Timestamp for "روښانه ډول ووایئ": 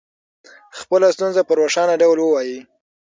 1.59-2.57